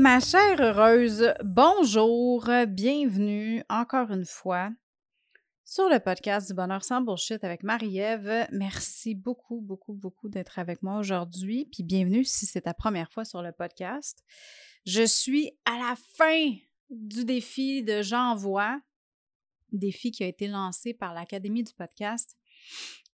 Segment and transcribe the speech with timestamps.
[0.00, 4.70] Ma chère heureuse, bonjour, bienvenue encore une fois
[5.64, 8.48] sur le podcast du bonheur sans bullshit avec Marie-Ève.
[8.50, 13.24] Merci beaucoup, beaucoup, beaucoup d'être avec moi aujourd'hui, puis bienvenue si c'est ta première fois
[13.24, 14.24] sur le podcast.
[14.84, 16.50] Je suis à la fin
[16.90, 18.80] du défi de J'envoie,
[19.70, 22.36] défi qui a été lancé par l'Académie du podcast.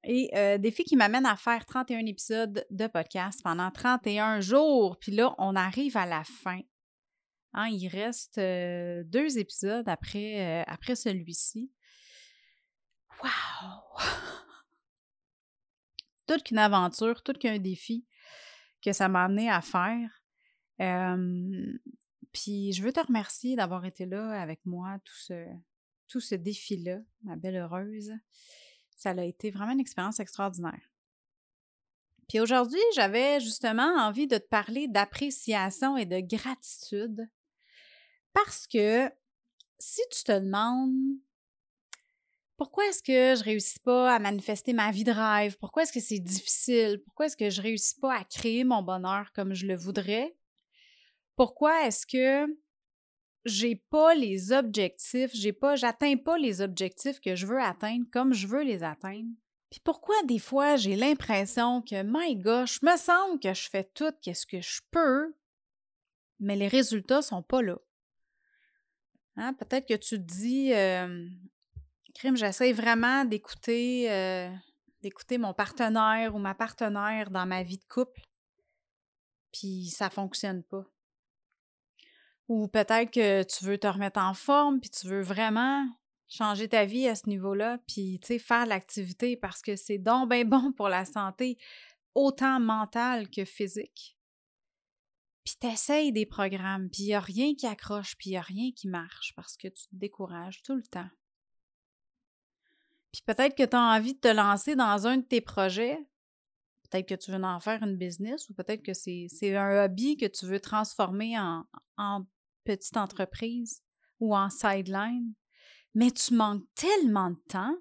[0.05, 4.99] Et euh, défi qui m'amène à faire 31 épisodes de podcast pendant 31 jours.
[4.99, 6.61] Puis là, on arrive à la fin.
[7.53, 11.73] Hein, il reste deux épisodes après, après celui-ci.
[13.23, 13.29] Wow!
[16.27, 18.07] toute qu'une aventure, tout qu'un défi
[18.83, 20.23] que ça m'a amené à faire.
[22.33, 25.45] puis je veux te remercier d'avoir été là avec moi tout ce,
[26.07, 28.13] tout ce défi-là, ma belle heureuse
[29.01, 30.93] ça a été vraiment une expérience extraordinaire.
[32.29, 37.29] Puis aujourd'hui, j'avais justement envie de te parler d'appréciation et de gratitude
[38.33, 39.11] parce que
[39.79, 41.19] si tu te demandes
[42.57, 46.01] pourquoi est-ce que je réussis pas à manifester ma vie de rêve, pourquoi est-ce que
[46.01, 49.77] c'est difficile, pourquoi est-ce que je réussis pas à créer mon bonheur comme je le
[49.77, 50.37] voudrais,
[51.37, 52.47] pourquoi est-ce que
[53.47, 58.35] j'ai pas les objectifs, j'ai pas, j'atteins pas les objectifs que je veux atteindre comme
[58.35, 59.31] je veux les atteindre.
[59.71, 64.13] Puis pourquoi des fois j'ai l'impression que, my gosh, me semble que je fais tout
[64.23, 65.35] ce que je peux,
[66.41, 67.79] mais les résultats sont pas là?
[69.37, 69.55] Hein?
[69.55, 71.29] Peut-être que tu te dis, euh,
[72.15, 74.09] crime, j'essaie vraiment d'écouter,
[75.39, 78.21] mon partenaire ou ma partenaire dans ma vie de couple,
[79.53, 80.85] puis ça fonctionne pas.
[82.49, 85.87] Ou peut-être que tu veux te remettre en forme, puis tu veux vraiment
[86.29, 90.31] changer ta vie à ce niveau-là, puis tu sais, faire l'activité parce que c'est donc
[90.31, 91.59] bien bon pour la santé,
[92.15, 94.17] autant mentale que physique.
[95.51, 98.41] Puis t'essayes des programmes, puis il n'y a rien qui accroche, puis il n'y a
[98.41, 101.09] rien qui marche parce que tu te décourages tout le temps.
[103.11, 105.99] Puis peut-être que tu as envie de te lancer dans un de tes projets,
[106.89, 110.27] peut-être que tu veux en faire une business, ou peut-être que c'est un hobby que
[110.27, 112.25] tu veux transformer en, en
[112.63, 113.83] petite entreprise
[114.21, 115.35] ou en sideline,
[115.95, 117.77] mais tu manques tellement de temps.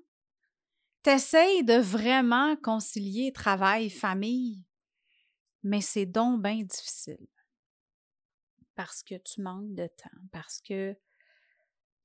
[1.03, 4.65] Tu essayes de vraiment concilier travail, famille,
[5.61, 7.27] mais c'est donc bien difficile.
[8.79, 10.95] Parce que tu manques de temps, parce que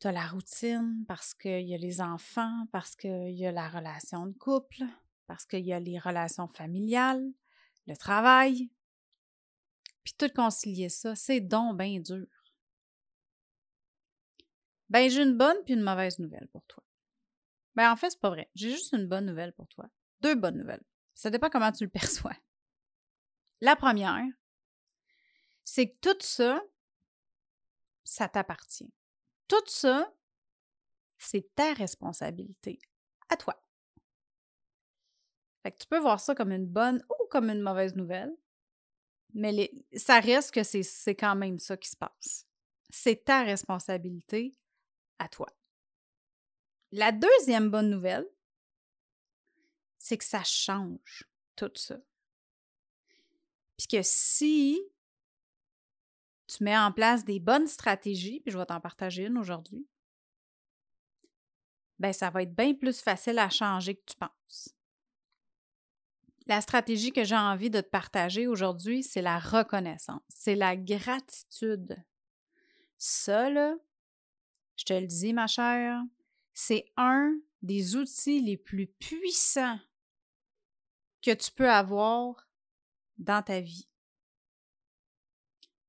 [0.00, 3.68] tu as la routine, parce qu'il y a les enfants, parce qu'il y a la
[3.68, 4.82] relation de couple,
[5.28, 7.24] parce qu'il y a les relations familiales,
[7.86, 8.72] le travail.
[10.02, 12.26] Puis tout concilier ça, c'est donc bien dur.
[14.88, 16.82] Ben, j'ai une bonne puis une mauvaise nouvelle pour toi.
[17.76, 18.50] Ben, en fait, c'est pas vrai.
[18.56, 19.88] J'ai juste une bonne nouvelle pour toi.
[20.22, 20.82] Deux bonnes nouvelles.
[21.14, 22.34] Ça dépend comment tu le perçois.
[23.60, 24.24] La première,
[25.64, 26.62] c'est que tout ça,
[28.04, 28.92] ça t'appartient.
[29.48, 30.12] Tout ça,
[31.18, 32.78] c'est ta responsabilité.
[33.30, 33.60] À toi.
[35.62, 38.36] Fait que tu peux voir ça comme une bonne ou comme une mauvaise nouvelle,
[39.32, 42.46] mais ça reste que c'est quand même ça qui se passe.
[42.90, 44.54] C'est ta responsabilité
[45.18, 45.48] à toi.
[46.92, 48.28] La deuxième bonne nouvelle,
[49.98, 51.26] c'est que ça change
[51.56, 51.96] tout ça.
[53.76, 54.80] Puisque si
[56.46, 59.86] tu mets en place des bonnes stratégies, puis je vais t'en partager une aujourd'hui,
[61.98, 64.74] ben ça va être bien plus facile à changer que tu penses.
[66.46, 71.96] La stratégie que j'ai envie de te partager aujourd'hui, c'est la reconnaissance, c'est la gratitude.
[72.98, 73.74] Ça, là,
[74.76, 76.02] je te le dis, ma chère,
[76.52, 79.78] c'est un des outils les plus puissants
[81.22, 82.46] que tu peux avoir
[83.16, 83.88] dans ta vie.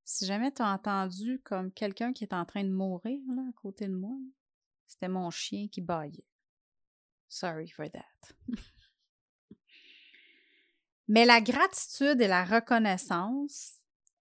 [0.05, 3.53] Si jamais tu as entendu comme quelqu'un qui est en train de mourir là, à
[3.53, 4.15] côté de moi,
[4.85, 6.27] C'était mon chien qui baillait.
[7.27, 8.35] Sorry for that.
[11.07, 13.79] Mais la gratitude et la reconnaissance,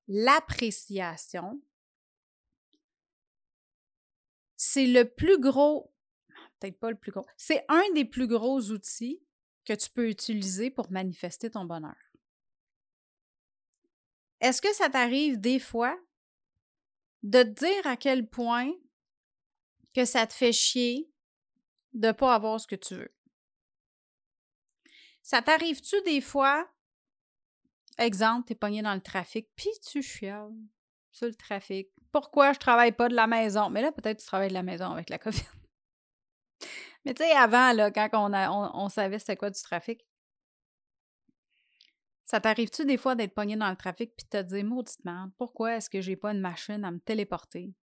[0.09, 1.61] l'appréciation,
[4.57, 5.93] c'est le plus gros,
[6.61, 9.23] peut-être pas le plus gros, c'est un des plus gros outils
[9.67, 12.04] que tu peux utiliser pour manifester ton bonheur.
[14.41, 15.99] Est-ce que ça t'arrive des fois
[17.23, 18.73] de te dire à quel point
[19.95, 21.11] que ça te fait chier
[21.93, 23.15] de ne pas avoir ce que tu veux?
[25.23, 26.69] Ça t'arrive-tu des fois,
[27.99, 30.53] exemple, t'es pogné dans le trafic, puis tu chiales
[31.11, 31.89] sur le trafic.
[32.13, 33.71] Pourquoi je travaille pas de la maison?
[33.71, 35.41] Mais là, peut-être tu travailles de la maison avec la COVID.
[37.05, 40.05] Mais tu sais, avant, là, quand on, on, savait c'était quoi du trafic,
[42.25, 45.31] ça t'arrive-tu des fois d'être pogné dans le trafic puis de te dire, maudite merde,
[45.37, 47.75] pourquoi est-ce que j'ai pas une machine à me téléporter?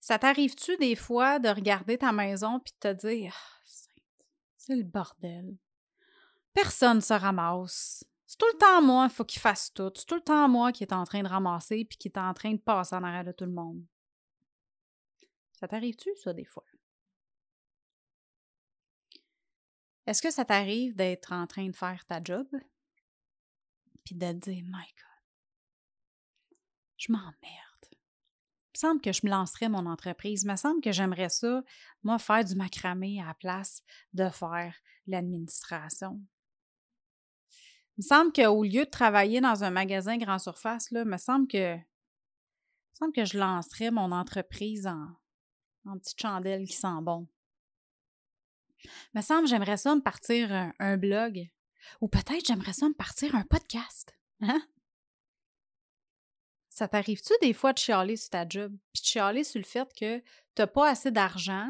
[0.00, 3.58] Ça t'arrive-tu des fois de regarder ta maison puis de te dire, ah,
[4.56, 5.56] c'est le bordel.
[6.54, 8.04] Personne se ramasse.
[8.26, 9.90] C'est tout le temps moi, il faut qu'il fasse tout.
[9.94, 12.32] C'est tout le temps moi qui est en train de ramasser puis qui est en
[12.34, 13.82] train de passer en arrière de tout le monde.
[15.52, 16.64] Ça t'arrive-tu, ça, des fois?
[20.08, 22.46] Est-ce que ça t'arrive d'être en train de faire ta job?
[24.06, 26.56] Puis de te dire, my God,
[26.96, 27.36] je m'emmerde.
[27.92, 27.98] Il
[28.74, 30.44] me semble que je me lancerais mon entreprise.
[30.44, 31.62] Il me semble que j'aimerais ça,
[32.02, 33.82] moi, faire du macramé à la place
[34.14, 34.74] de faire
[35.06, 36.18] l'administration.
[37.98, 41.18] Il me semble qu'au lieu de travailler dans un magasin grand surface, là, il me
[41.18, 41.76] semble que,
[43.14, 45.06] que je lancerais mon entreprise en,
[45.84, 47.28] en petite chandelle qui sent bon
[49.14, 51.48] me semble j'aimerais ça me partir un, blog.
[52.00, 54.16] Ou peut-être j'aimerais ça me partir un podcast.
[54.40, 54.62] Hein?
[56.68, 59.88] Ça t'arrive-tu des fois de chialer sur ta job, puis de chialer sur le fait
[59.94, 60.24] que tu
[60.58, 61.68] n'as pas assez d'argent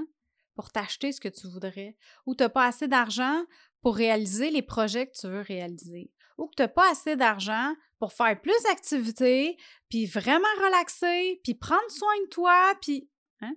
[0.54, 1.96] pour t'acheter ce que tu voudrais,
[2.26, 3.44] ou tu n'as pas assez d'argent
[3.80, 7.74] pour réaliser les projets que tu veux réaliser, ou que tu n'as pas assez d'argent
[7.98, 9.56] pour faire plus d'activités,
[9.88, 13.08] puis vraiment relaxer, puis prendre soin de toi, puis...
[13.40, 13.54] Hein?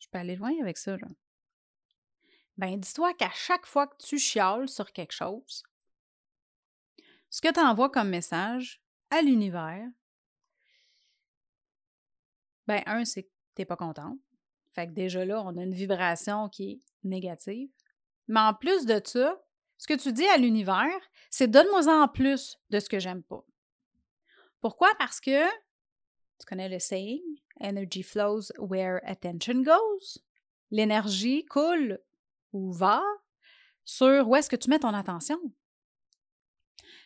[0.00, 1.08] Je peux aller loin avec ça, là
[2.56, 5.62] ben dis-toi qu'à chaque fois que tu chiales sur quelque chose,
[7.30, 8.80] ce que tu envoies comme message
[9.10, 9.86] à l'univers,
[12.66, 14.18] ben un, c'est que tu n'es pas contente.
[14.74, 17.70] Fait que déjà là, on a une vibration qui est négative.
[18.28, 19.40] Mais en plus de ça,
[19.78, 21.00] ce que tu dis à l'univers,
[21.30, 23.44] c'est donne-moi en plus de ce que j'aime pas.
[24.60, 24.94] Pourquoi?
[24.98, 25.46] Parce que,
[26.38, 27.22] tu connais le saying,
[27.60, 30.18] energy flows where attention goes.
[30.70, 32.00] L'énergie coule
[32.52, 33.02] ou va
[33.84, 35.38] sur où est-ce que tu mets ton attention.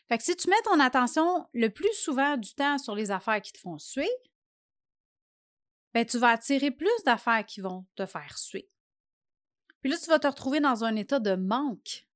[0.09, 3.41] Fait que si tu mets ton attention le plus souvent du temps sur les affaires
[3.41, 4.11] qui te font suer,
[5.95, 8.69] ben tu vas attirer plus d'affaires qui vont te faire suer.
[9.81, 12.07] Puis là, tu vas te retrouver dans un état de manque.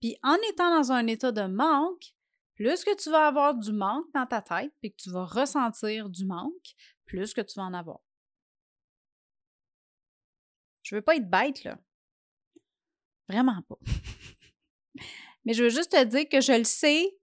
[0.00, 2.14] Puis en étant dans un état de manque,
[2.54, 6.08] plus que tu vas avoir du manque dans ta tête, puis que tu vas ressentir
[6.08, 6.74] du manque,
[7.04, 8.00] plus que tu vas en avoir.
[10.82, 11.78] Je veux pas être bête, là.
[13.28, 13.78] Vraiment pas.
[15.44, 17.16] Mais je veux juste te dire que je le sais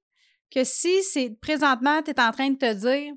[0.51, 3.13] que si c'est présentement, tu es en train de te dire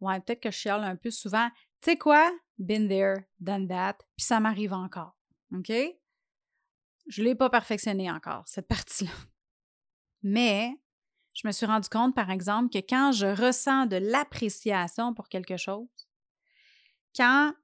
[0.00, 1.48] Ouais, peut-être que je chiale un peu souvent.
[1.80, 2.30] Tu sais quoi?
[2.58, 5.16] Been there, done that, puis ça m'arrive encore.
[5.54, 5.72] OK?
[7.08, 9.10] Je ne l'ai pas perfectionné encore, cette partie-là.
[10.22, 10.76] Mais
[11.34, 15.56] je me suis rendu compte, par exemple, que quand je ressens de l'appréciation pour quelque
[15.56, 15.88] chose,
[17.16, 17.54] quand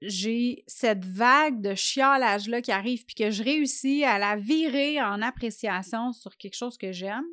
[0.00, 5.22] j'ai cette vague de chiolage-là qui arrive, puis que je réussis à la virer en
[5.22, 7.24] appréciation sur quelque chose que j'aime.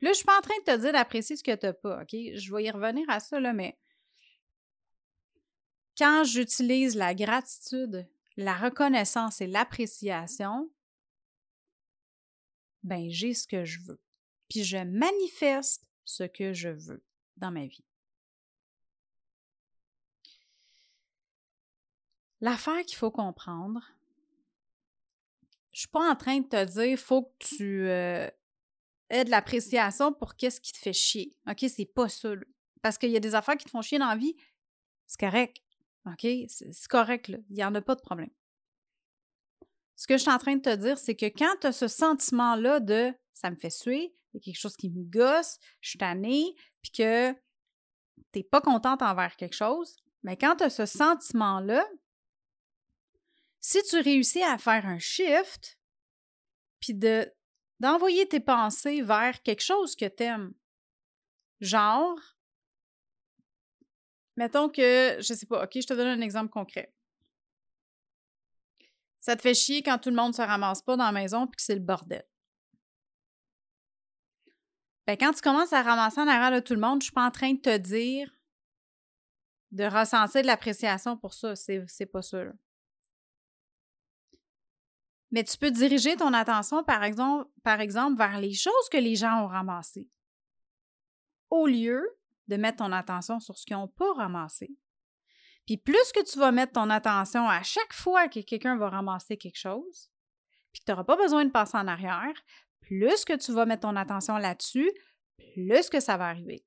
[0.00, 2.02] Là, je suis pas en train de te dire d'apprécier ce que tu n'as pas,
[2.02, 2.10] OK?
[2.12, 3.76] Je vais y revenir à ça, là, mais
[5.98, 10.70] quand j'utilise la gratitude, la reconnaissance et l'appréciation,
[12.82, 14.00] ben j'ai ce que je veux.
[14.48, 17.04] Puis je manifeste ce que je veux
[17.36, 17.84] dans ma vie.
[22.40, 23.82] L'affaire qu'il faut comprendre,
[25.72, 28.28] je suis pas en train de te dire faut que tu euh,
[29.10, 31.34] aies de l'appréciation pour qu'est-ce qui te fait chier.
[31.48, 32.30] OK, c'est pas ça.
[32.82, 34.34] Parce qu'il y a des affaires qui te font chier dans la vie,
[35.06, 35.58] c'est correct.
[36.06, 38.30] OK, c'est correct il y en a pas de problème.
[39.96, 41.86] Ce que je suis en train de te dire, c'est que quand tu as ce
[41.86, 45.90] sentiment-là de ça me fait suer, il y a quelque chose qui me gosse, je
[45.90, 47.38] suis tannée, puis que tu
[48.36, 51.86] n'es pas contente envers quelque chose, mais quand tu as ce sentiment-là,
[53.60, 55.78] si tu réussis à faire un shift,
[56.80, 57.30] puis de,
[57.78, 60.54] d'envoyer tes pensées vers quelque chose que tu aimes,
[61.60, 62.18] genre,
[64.36, 66.92] mettons que, je sais pas, OK, je te donne un exemple concret.
[69.18, 71.56] Ça te fait chier quand tout le monde se ramasse pas dans la maison puis
[71.56, 72.24] que c'est le bordel.
[75.06, 77.26] Ben, quand tu commences à ramasser en arrière de tout le monde, je suis pas
[77.26, 78.30] en train de te dire
[79.72, 81.54] de ressentir de l'appréciation pour ça.
[81.54, 82.44] C'est pas ça.
[85.30, 89.14] Mais tu peux diriger ton attention, par exemple, par exemple, vers les choses que les
[89.14, 90.08] gens ont ramassées.
[91.50, 92.04] Au lieu
[92.48, 94.76] de mettre ton attention sur ce qu'ils n'ont pas ramassé.
[95.66, 99.36] Puis plus que tu vas mettre ton attention à chaque fois que quelqu'un va ramasser
[99.36, 100.10] quelque chose,
[100.72, 102.34] puis que tu n'auras pas besoin de passer en arrière,
[102.80, 104.90] plus que tu vas mettre ton attention là-dessus,
[105.54, 106.64] plus que ça va arriver.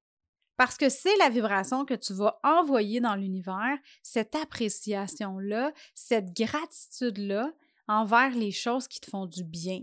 [0.55, 7.51] Parce que c'est la vibration que tu vas envoyer dans l'univers, cette appréciation-là, cette gratitude-là
[7.93, 9.81] envers les choses qui te font du bien.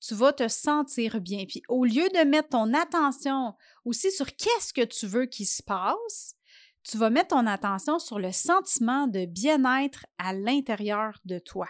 [0.00, 1.46] Tu vas te sentir bien.
[1.46, 5.62] Puis au lieu de mettre ton attention aussi sur qu'est-ce que tu veux qu'il se
[5.62, 6.34] passe,
[6.82, 11.68] tu vas mettre ton attention sur le sentiment de bien-être à l'intérieur de toi.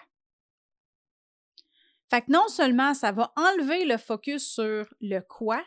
[2.11, 5.65] Fait que non seulement ça va enlever le focus sur le quoi,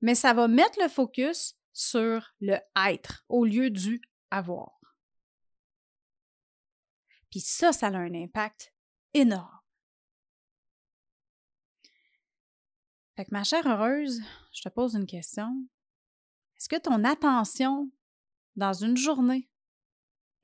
[0.00, 4.80] mais ça va mettre le focus sur le être au lieu du avoir.
[7.30, 8.72] Puis ça, ça a un impact
[9.14, 9.60] énorme.
[13.16, 14.20] Fait que ma chère heureuse,
[14.52, 15.66] je te pose une question.
[16.56, 17.90] Est-ce que ton attention
[18.56, 19.50] dans une journée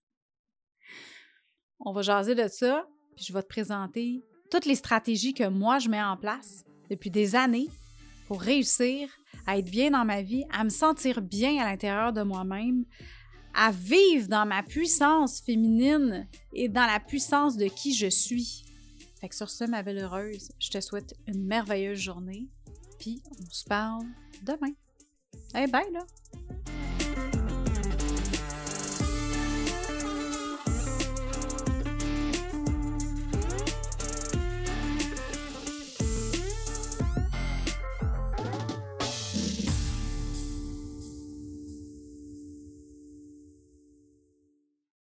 [1.81, 2.87] On va jaser de ça,
[3.17, 7.11] puis je vais te présenter toutes les stratégies que moi je mets en place depuis
[7.11, 7.69] des années
[8.27, 9.09] pour réussir
[9.47, 12.85] à être bien dans ma vie, à me sentir bien à l'intérieur de moi-même,
[13.55, 18.65] à vivre dans ma puissance féminine et dans la puissance de qui je suis.
[19.23, 22.49] Fait que sur ce, ma belle heureuse, je te souhaite une merveilleuse journée,
[22.99, 24.05] puis on se parle
[24.43, 24.73] demain.
[25.55, 26.05] Hey, bye là!